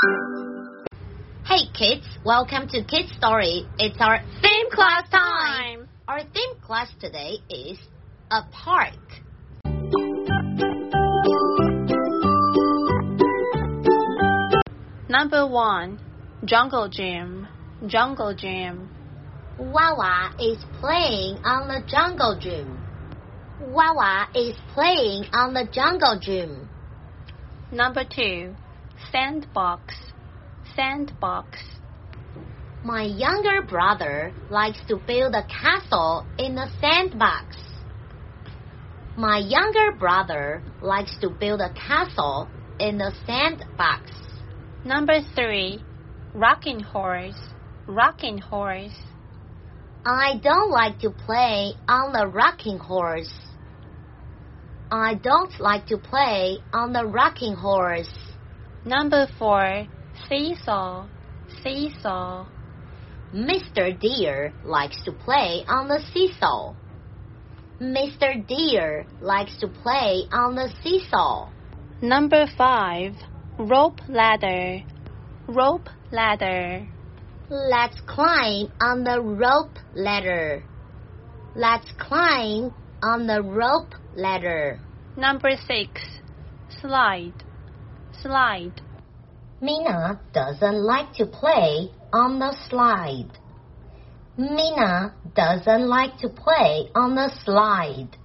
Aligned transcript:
Hey 0.00 1.66
kids, 1.76 2.06
welcome 2.24 2.68
to 2.68 2.84
Kids 2.84 3.10
Story. 3.16 3.66
It's 3.80 3.96
our 3.98 4.20
theme 4.40 4.70
class 4.70 5.08
time. 5.10 5.88
Our 6.06 6.20
theme 6.20 6.54
class 6.62 6.88
today 7.00 7.38
is 7.50 7.78
a 8.30 8.42
park. 8.52 8.94
Number 15.08 15.48
one, 15.48 15.98
Jungle 16.44 16.88
Gym. 16.88 17.48
Jungle 17.88 18.36
Gym. 18.36 18.88
Wawa 19.58 20.32
is 20.38 20.58
playing 20.78 21.38
on 21.44 21.66
the 21.66 21.82
jungle 21.88 22.38
gym. 22.40 22.78
Wawa 23.60 24.28
is 24.32 24.54
playing 24.74 25.24
on 25.32 25.54
the 25.54 25.66
jungle 25.72 26.20
gym. 26.20 26.68
Number 27.72 28.04
two, 28.04 28.54
Sandbox. 29.12 29.94
Sandbox. 30.74 31.58
My 32.84 33.02
younger 33.02 33.62
brother 33.62 34.32
likes 34.50 34.80
to 34.88 34.96
build 34.96 35.34
a 35.34 35.44
castle 35.44 36.26
in 36.38 36.54
the 36.54 36.68
sandbox. 36.80 37.56
My 39.16 39.38
younger 39.38 39.92
brother 39.98 40.62
likes 40.80 41.16
to 41.20 41.30
build 41.30 41.60
a 41.60 41.72
castle 41.72 42.48
in 42.78 42.98
the 42.98 43.12
sandbox. 43.26 44.12
Number 44.84 45.20
three, 45.34 45.82
Rocking 46.34 46.80
Horse. 46.80 47.38
Rocking 47.86 48.38
Horse. 48.38 49.02
I 50.06 50.38
don't 50.42 50.70
like 50.70 51.00
to 51.00 51.10
play 51.10 51.74
on 51.88 52.12
the 52.12 52.26
rocking 52.26 52.78
horse. 52.78 53.32
I 54.90 55.14
don't 55.14 55.58
like 55.60 55.86
to 55.88 55.98
play 55.98 56.58
on 56.72 56.92
the 56.92 57.04
rocking 57.04 57.54
horse. 57.54 58.27
Number 58.88 59.26
four, 59.38 59.86
Seesaw. 60.30 61.06
Seesaw. 61.62 62.46
Mr. 63.34 64.00
Deer 64.00 64.54
likes 64.64 64.96
to 65.04 65.12
play 65.12 65.62
on 65.68 65.88
the 65.88 66.00
seesaw. 66.14 66.72
Mr. 67.82 68.46
Deer 68.48 69.04
likes 69.20 69.58
to 69.58 69.68
play 69.68 70.22
on 70.32 70.54
the 70.54 70.72
seesaw. 70.82 71.50
Number 72.00 72.46
five, 72.56 73.12
Rope 73.58 74.00
Ladder. 74.08 74.82
Rope 75.46 75.90
Ladder. 76.10 76.88
Let's 77.50 78.00
climb 78.06 78.72
on 78.80 79.04
the 79.04 79.20
rope 79.20 79.76
ladder. 79.94 80.64
Let's 81.54 81.92
climb 81.98 82.72
on 83.02 83.26
the 83.26 83.42
rope 83.42 83.94
ladder. 84.16 84.80
Number 85.18 85.50
six, 85.66 86.00
Slide. 86.80 87.34
Slide. 88.22 88.80
Mina 89.60 90.20
doesn't 90.32 90.82
like 90.82 91.12
to 91.14 91.26
play 91.26 91.90
on 92.12 92.38
the 92.38 92.56
slide. 92.68 93.30
Mina 94.36 95.14
doesn't 95.34 95.88
like 95.88 96.16
to 96.18 96.28
play 96.28 96.90
on 96.94 97.14
the 97.14 97.30
slide. 97.44 98.16